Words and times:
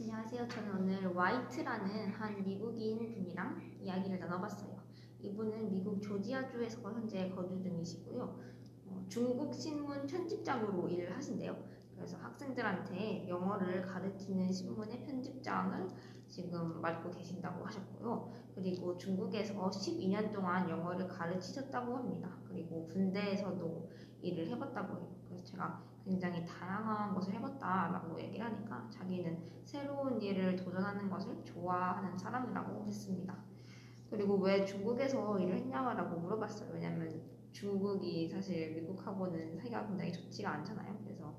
안녕하세요. 0.00 0.46
저는 0.46 0.76
오늘 0.76 1.06
와이트라는 1.08 2.10
한 2.12 2.44
미국인 2.44 3.12
분이랑 3.12 3.60
이야기를 3.80 4.20
나눠봤어요. 4.20 4.78
이분은 5.20 5.70
미국 5.70 6.00
조지아주에서 6.00 6.92
현재 6.92 7.28
거주 7.30 7.60
중이시고요. 7.60 8.40
어, 8.86 9.04
중국 9.08 9.52
신문 9.52 10.06
편집장으로 10.06 10.88
일을 10.88 11.16
하신대요. 11.16 11.60
그래서 11.96 12.16
학생들한테 12.18 13.28
영어를 13.28 13.82
가르치는 13.82 14.52
신문의 14.52 15.02
편집장을 15.02 15.88
지금 16.28 16.80
맡고 16.80 17.10
계신다고 17.10 17.64
하셨고요. 17.66 18.32
그리고 18.54 18.96
중국에서 18.96 19.68
12년 19.68 20.32
동안 20.32 20.68
영어를 20.68 21.08
가르치셨다고 21.08 21.96
합니다. 21.96 22.36
그리고 22.46 22.86
군대에서도 22.88 23.90
일을 24.22 24.48
해봤다고 24.48 24.96
해요. 24.96 25.16
그래서 25.24 25.44
제가 25.44 25.82
굉장히 26.04 26.44
다양한 26.46 27.14
것을 27.14 27.34
해봤다라고 27.34 28.20
얘기를 28.20 28.44
하니까 28.44 28.88
자기는 28.90 29.42
새로운 29.64 30.20
일을 30.20 30.56
도전하는 30.56 31.10
것을 31.10 31.44
좋아하는 31.44 32.16
사람이라고 32.16 32.84
했습니다. 32.86 33.36
그리고 34.10 34.36
왜 34.38 34.64
중국에서 34.64 35.38
일을 35.38 35.56
했냐고 35.56 36.18
물어봤어요. 36.20 36.70
왜냐면 36.72 37.22
중국이 37.52 38.28
사실 38.28 38.74
미국하고는 38.74 39.56
사이가 39.56 39.86
굉장히 39.86 40.12
좋지가 40.12 40.50
않잖아요. 40.50 40.98
그래서 41.04 41.34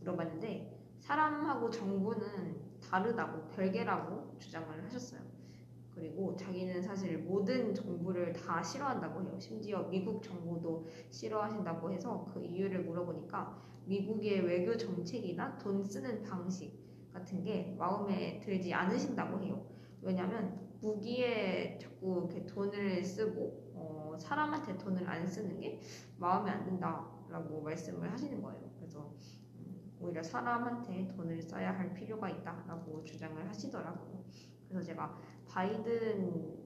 물어봤는데 0.00 0.78
사람하고 1.00 1.70
정부는 1.70 2.67
다르다고 2.88 3.48
별개라고 3.48 4.38
주장을 4.38 4.84
하셨어요. 4.84 5.20
그리고 5.94 6.36
자기는 6.36 6.80
사실 6.80 7.18
모든 7.18 7.74
정부를 7.74 8.32
다 8.32 8.62
싫어한다고 8.62 9.22
해요. 9.22 9.36
심지어 9.38 9.82
미국 9.88 10.22
정부도 10.22 10.86
싫어하신다고 11.10 11.90
해서 11.92 12.24
그 12.32 12.44
이유를 12.44 12.84
물어보니까 12.84 13.60
미국의 13.86 14.42
외교 14.42 14.76
정책이나 14.76 15.58
돈 15.58 15.82
쓰는 15.82 16.22
방식 16.22 16.72
같은 17.12 17.42
게 17.42 17.74
마음에 17.78 18.38
들지 18.40 18.72
않으신다고 18.72 19.40
해요. 19.40 19.66
왜냐면 20.00 20.68
무기에 20.80 21.78
자꾸 21.80 22.18
이렇게 22.18 22.46
돈을 22.46 23.02
쓰고 23.02 23.72
어, 23.74 24.16
사람한테 24.18 24.78
돈을 24.78 25.08
안 25.08 25.26
쓰는 25.26 25.58
게 25.58 25.80
마음에 26.16 26.50
안 26.50 26.64
든다라고 26.64 27.62
말씀을 27.62 28.12
하시는 28.12 28.40
거예요. 28.40 28.70
그래서 28.78 29.00
음, 29.00 29.47
오히려 30.00 30.22
사람한테 30.22 31.08
돈을 31.08 31.42
써야 31.42 31.76
할 31.76 31.92
필요가 31.92 32.28
있다라고 32.28 33.04
주장을 33.04 33.48
하시더라고요. 33.48 34.24
그래서 34.68 34.86
제가 34.86 35.18
바이든 35.46 36.56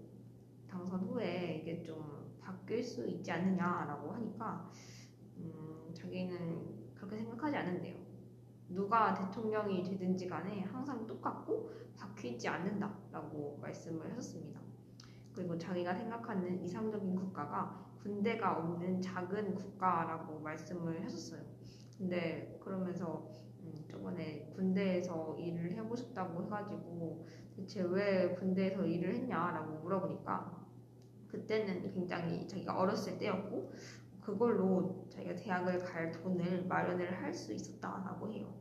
당선 0.69 1.01
후에 1.01 1.61
이게 1.63 1.83
좀 1.83 2.37
바뀔 2.41 2.83
수 2.83 3.07
있지 3.07 3.31
않느냐라고 3.31 4.13
하니까 4.13 4.71
음, 5.37 5.93
자기는 5.95 6.95
그렇게 6.95 7.17
생각하지 7.17 7.57
않는데요. 7.57 7.97
누가 8.69 9.15
대통령이 9.15 9.83
되든지 9.83 10.29
간에 10.29 10.63
항상 10.63 11.07
똑같고 11.07 11.71
바뀌지 11.97 12.49
않는다라고 12.49 13.59
말씀을 13.61 14.11
하셨습니다. 14.11 14.61
그리고 15.33 15.57
자기가 15.57 15.95
생각하는 15.95 16.63
이상적인 16.63 17.15
국가가 17.15 17.87
군대가 18.03 18.59
없는 18.59 19.01
작은 19.01 19.55
국가라고 19.55 20.41
말씀을 20.41 21.05
하셨어요. 21.05 21.43
근데 21.99 22.59
그러면서 22.61 23.31
음, 23.61 23.73
저번에 23.91 24.53
군대에서 24.57 25.37
일을 25.39 25.73
해보셨다고 25.73 26.45
해가지고 26.45 27.27
대체 27.57 27.83
왜 27.83 28.35
군대에서 28.35 28.85
일을 28.85 29.15
했냐라고 29.15 29.81
물어보니까 29.81 30.67
그때는 31.29 31.93
굉장히 31.93 32.47
자기가 32.47 32.79
어렸을 32.79 33.19
때였고 33.19 33.73
그걸로 34.21 35.07
자기가 35.11 35.35
대학을 35.35 35.79
갈 35.81 36.11
돈을 36.13 36.67
마련을 36.67 37.23
할 37.23 37.33
수 37.33 37.53
있었다라고 37.53 38.31
해요. 38.33 38.55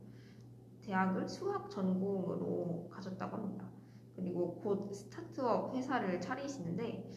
대학을 0.80 1.28
수학 1.28 1.70
전공으로 1.70 2.88
가셨다고 2.90 3.36
합니다. 3.36 3.70
그리고 4.16 4.60
곧 4.60 4.92
스타트업 4.92 5.74
회사를 5.74 6.20
차리시는데 6.20 7.10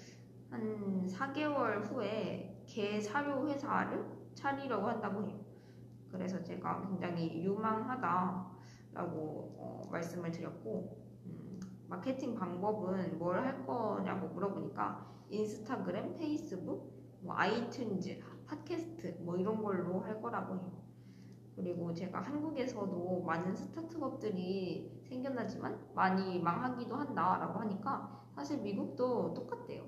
한 0.49 1.07
4개월 1.07 1.83
후에 1.83 2.63
개 2.67 2.99
사료 2.99 3.47
회사를 3.47 4.05
차리려고 4.35 4.87
한다고 4.87 5.27
해요. 5.27 5.44
그래서 6.17 6.41
제가 6.43 6.81
굉장히 6.87 7.43
유망하다라고 7.43 9.15
어, 9.59 9.81
말씀을 9.91 10.31
드렸고 10.31 10.97
음, 11.25 11.59
마케팅 11.87 12.35
방법은 12.35 13.17
뭘 13.19 13.37
할 13.39 13.65
거냐고 13.65 14.27
물어보니까 14.29 15.05
인스타그램, 15.29 16.15
페이스북, 16.15 17.19
뭐 17.21 17.35
아이튠즈, 17.35 18.21
팟캐스트 18.47 19.17
뭐 19.21 19.35
이런 19.37 19.61
걸로 19.61 19.99
할 19.99 20.21
거라고 20.21 20.55
해요. 20.55 20.71
그리고 21.55 21.93
제가 21.93 22.21
한국에서도 22.21 23.23
많은 23.23 23.55
스타트업들이 23.55 25.01
생겨나지만 25.07 25.79
많이 25.95 26.39
망하기도 26.39 26.95
한다라고 26.95 27.59
하니까 27.61 28.23
사실 28.35 28.61
미국도 28.61 29.33
똑같대요. 29.33 29.85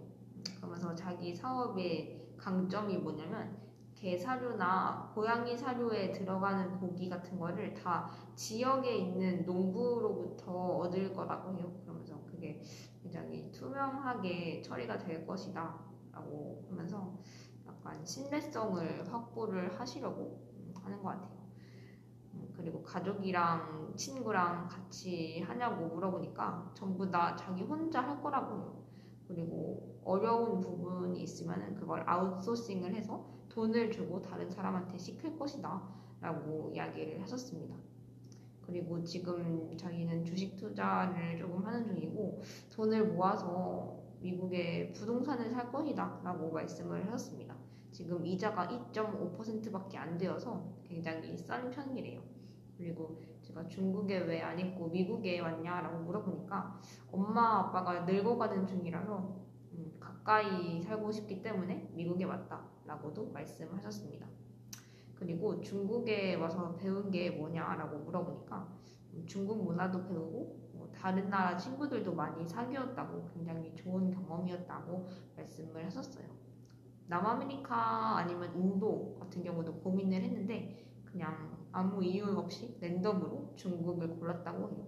그러면서 0.58 0.96
자기 0.96 1.36
사업의 1.36 2.36
강점이 2.38 2.98
뭐냐면 3.00 3.67
개 4.00 4.16
사료나 4.16 5.12
고양이 5.16 5.58
사료에 5.58 6.12
들어가는 6.12 6.80
고기 6.80 7.10
같은 7.10 7.40
거를 7.40 7.74
다 7.74 8.08
지역에 8.36 8.96
있는 8.96 9.44
농부로부터 9.44 10.52
얻을 10.54 11.12
거라고 11.14 11.58
해요. 11.58 11.74
그러면서 11.82 12.22
그게 12.30 12.62
굉장히 13.02 13.52
투명하게 13.52 14.62
처리가 14.62 15.00
될 15.00 15.26
것이다 15.26 15.80
라고 16.12 16.64
하면서 16.70 17.18
약간 17.68 18.06
신뢰성을 18.06 19.12
확보를 19.12 19.80
하시려고 19.80 20.48
하는 20.76 21.02
것 21.02 21.10
같아요. 21.10 21.48
음, 22.36 22.54
그리고 22.56 22.84
가족이랑 22.84 23.94
친구랑 23.96 24.68
같이 24.68 25.42
하냐고 25.42 25.88
물어보니까 25.88 26.72
전부 26.76 27.10
다 27.10 27.36
자기 27.36 27.64
혼자 27.64 28.02
할 28.02 28.22
거라고 28.22 28.58
해요. 28.58 28.84
그리고 29.28 30.00
어려운 30.06 30.62
부분이 30.62 31.20
있으면 31.24 31.74
그걸 31.74 32.08
아웃소싱을 32.08 32.94
해서 32.94 33.37
돈을 33.58 33.90
주고 33.90 34.22
다른 34.22 34.48
사람한테 34.52 35.00
시킬 35.00 35.36
것이다 35.36 35.82
라고 36.22 36.70
이야기를 36.76 37.20
하셨습니다. 37.24 37.76
그리고 38.62 39.04
지금 39.04 39.76
자기는 39.76 40.24
주식 40.24 40.56
투자를 40.56 41.40
조금 41.40 41.66
하는 41.66 41.84
중이고 41.84 42.40
돈을 42.72 43.14
모아서 43.14 43.98
미국의 44.20 44.94
부동산을 44.94 45.50
살 45.50 45.72
것이다 45.72 46.22
라고 46.24 46.52
말씀을 46.52 47.04
하셨습니다. 47.08 47.56
지금 47.90 48.24
이자가 48.28 48.68
2.5%밖에 48.68 49.98
안 49.98 50.20
되어서 50.20 50.64
굉장히 50.84 51.36
싼 51.36 51.72
편이래요. 51.72 52.22
그리고 52.78 53.20
제가 53.42 53.68
중국에 53.68 54.20
왜 54.20 54.44
안 54.44 54.60
있고 54.60 54.90
미국에 54.90 55.40
왔냐라고 55.40 56.04
물어보니까 56.04 56.80
엄마 57.12 57.62
아빠가 57.62 58.02
늙어가는 58.02 58.68
중이라서 58.68 59.36
음, 59.74 59.98
가까이 60.00 60.80
살고 60.80 61.12
싶기 61.12 61.42
때문에 61.42 61.90
미국에 61.96 62.24
왔다 62.24 62.77
라고도 62.88 63.32
말씀하셨습니다. 63.32 64.26
그리고 65.16 65.60
중국에 65.60 66.36
와서 66.36 66.76
배운 66.76 67.12
게 67.12 67.32
뭐냐라고 67.32 68.00
물어보니까 68.00 68.68
음, 69.14 69.26
중국 69.26 69.64
문화도 69.64 70.06
배우고 70.06 70.72
뭐 70.74 70.92
다른 70.92 71.30
나라 71.30 71.58
친구들도 71.58 72.14
많이 72.14 72.48
사귀었다고 72.48 73.30
굉장히 73.34 73.76
좋은 73.76 74.12
경험이었다고 74.12 75.08
말씀을 75.36 75.86
하셨어요. 75.86 76.28
남아메리카 77.08 78.18
아니면 78.18 78.56
인도 78.56 79.18
같은 79.20 79.44
경우도 79.44 79.76
고민을 79.80 80.22
했는데 80.22 80.86
그냥 81.06 81.58
아무 81.72 82.04
이유 82.04 82.26
없이 82.38 82.78
랜덤으로 82.80 83.54
중국을 83.56 84.20
골랐다고 84.20 84.70
해요. 84.70 84.88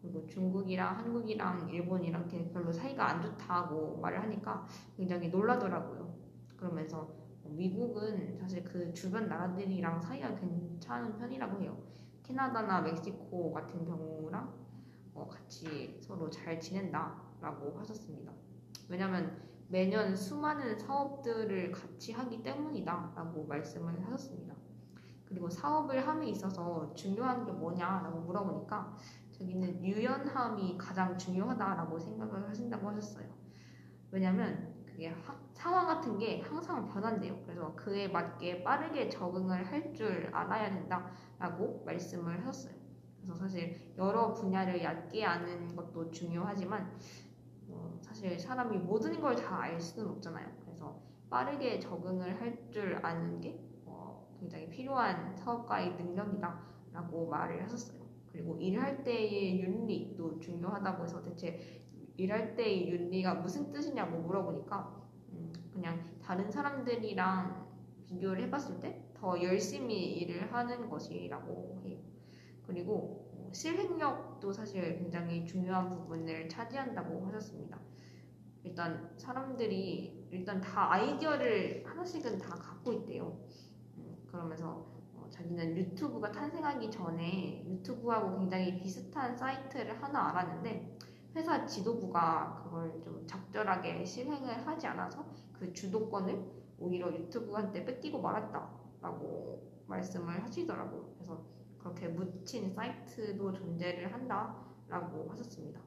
그리고 0.00 0.26
중국이랑 0.26 0.98
한국이랑 0.98 1.68
일본이랑 1.68 2.28
별로 2.52 2.70
사이가 2.70 3.08
안 3.08 3.22
좋다고 3.22 3.98
말을 3.98 4.22
하니까 4.22 4.66
굉장히 4.96 5.28
놀라더라고요. 5.28 6.14
그러면서 6.56 7.25
미국은 7.50 8.38
사실 8.38 8.62
그 8.64 8.92
주변 8.92 9.28
나라들이랑 9.28 10.00
사이가 10.00 10.34
괜찮은 10.34 11.16
편이라고 11.16 11.60
해요. 11.60 11.76
캐나다나 12.22 12.80
멕시코 12.80 13.52
같은 13.52 13.84
경우랑 13.84 14.52
어, 15.14 15.26
같이 15.26 15.98
서로 16.00 16.28
잘 16.28 16.60
지낸다라고 16.60 17.78
하셨습니다. 17.78 18.32
왜냐면 18.88 19.40
매년 19.68 20.14
수많은 20.14 20.78
사업들을 20.78 21.72
같이 21.72 22.12
하기 22.12 22.42
때문이다라고 22.42 23.46
말씀을 23.46 24.04
하셨습니다. 24.06 24.54
그리고 25.24 25.48
사업을 25.48 26.06
함에 26.06 26.28
있어서 26.28 26.92
중요한 26.94 27.44
게 27.44 27.50
뭐냐라고 27.50 28.20
물어보니까 28.20 28.96
자기는 29.32 29.84
유연함이 29.84 30.78
가장 30.78 31.18
중요하다라고 31.18 31.98
생각을 31.98 32.48
하신다고 32.48 32.88
하셨어요. 32.88 33.28
왜냐면 34.10 34.75
그게 34.96 35.08
하, 35.08 35.36
상황 35.52 35.86
같은 35.86 36.18
게 36.18 36.40
항상 36.40 36.86
변한대요. 36.86 37.42
그래서 37.44 37.74
그에 37.76 38.08
맞게 38.08 38.62
빠르게 38.62 39.10
적응을 39.10 39.70
할 39.70 39.92
줄 39.94 40.30
알아야 40.34 40.70
된다라고 40.70 41.82
말씀을 41.84 42.40
하셨어요. 42.40 42.74
그래서 43.20 43.34
사실 43.40 43.92
여러 43.98 44.32
분야를 44.34 44.82
얕게 44.82 45.24
아는 45.24 45.74
것도 45.76 46.10
중요하지만 46.10 46.96
어, 47.68 47.98
사실 48.02 48.38
사람이 48.38 48.78
모든 48.78 49.20
걸 49.20 49.36
다 49.36 49.60
알 49.60 49.80
수는 49.80 50.08
없잖아요. 50.12 50.48
그래서 50.64 51.02
빠르게 51.30 51.78
적응을 51.80 52.40
할 52.40 52.70
줄 52.70 52.98
아는 53.04 53.40
게 53.40 53.60
어, 53.84 54.26
굉장히 54.40 54.68
필요한 54.70 55.36
사업가의 55.36 55.94
능력이다라고 55.96 57.28
말을 57.28 57.62
하셨어요. 57.64 58.00
그리고 58.32 58.56
일할 58.58 59.02
때의 59.04 59.60
윤리도 59.60 60.40
중요하다고 60.40 61.04
해서 61.04 61.22
대체 61.22 61.85
일할 62.16 62.56
때의 62.56 62.90
윤리가 62.90 63.34
무슨 63.34 63.70
뜻이냐고 63.70 64.18
물어보니까 64.18 65.02
음, 65.32 65.52
그냥 65.72 66.18
다른 66.22 66.50
사람들이랑 66.50 67.66
비교를 68.06 68.42
해봤을 68.44 68.80
때 68.80 69.06
더 69.16 69.42
열심히 69.42 70.12
일을 70.18 70.52
하는 70.52 70.88
것이라고 70.88 71.80
해요. 71.84 71.98
그리고 72.66 73.30
어, 73.32 73.50
실행력도 73.52 74.52
사실 74.52 74.98
굉장히 74.98 75.44
중요한 75.46 75.88
부분을 75.88 76.48
차지한다고 76.48 77.26
하셨습니다. 77.26 77.80
일단 78.62 79.12
사람들이 79.16 80.28
일단 80.30 80.60
다 80.60 80.92
아이디어를 80.92 81.84
하나씩은 81.86 82.38
다 82.38 82.54
갖고 82.56 82.92
있대요. 82.92 83.38
음, 83.96 84.16
그러면서 84.26 84.86
어, 85.14 85.26
자기는 85.30 85.76
유튜브가 85.76 86.30
탄생하기 86.30 86.90
전에 86.90 87.64
유튜브하고 87.66 88.38
굉장히 88.38 88.78
비슷한 88.78 89.34
사이트를 89.36 90.02
하나 90.02 90.30
알았는데 90.30 90.98
회사 91.36 91.66
지도부가 91.66 92.62
그걸 92.64 93.00
좀 93.02 93.26
적절하게 93.26 94.04
실행을 94.04 94.66
하지 94.66 94.86
않아서 94.86 95.24
그 95.52 95.70
주도권을 95.72 96.56
오히려 96.78 97.12
유튜브한테 97.12 97.84
뺏기고 97.84 98.20
말았다라고 98.20 99.84
말씀을 99.86 100.42
하시더라고요. 100.42 101.14
그래서 101.14 101.44
그렇게 101.78 102.08
묻힌 102.08 102.72
사이트도 102.72 103.52
존재를 103.52 104.12
한다라고 104.12 105.30
하셨습니다. 105.30 105.80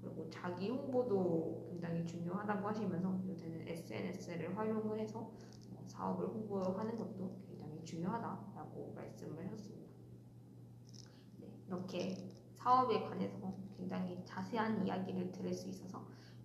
그리고 0.00 0.28
자기 0.28 0.70
홍보도 0.70 1.68
굉장히 1.70 2.04
중요하다고 2.04 2.68
하시면서 2.68 3.20
요새는 3.28 3.66
SNS를 3.68 4.56
활용을 4.56 4.98
해서 4.98 5.20
어, 5.20 5.84
사업을 5.86 6.26
홍보하는 6.26 6.98
것도 6.98 7.38
굉장히 7.46 7.84
중요하다라고 7.84 8.92
말씀을 8.94 9.46
하셨습니다. 9.46 9.92
네, 11.38 11.48
이렇게 11.66 12.16
사업에 12.58 13.02
관해서 13.02 13.65
굉장히 13.86 14.20
자세한 14.24 14.84
이야기를 14.84 15.30
들을 15.30 15.54
수 15.54 15.68
있어서 15.68 16.04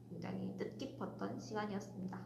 굉장히 0.09 0.55
뜻깊었던 0.59 1.39
시간이었습니다. 1.39 2.23